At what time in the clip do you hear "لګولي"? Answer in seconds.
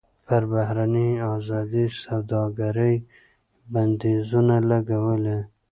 4.69-5.39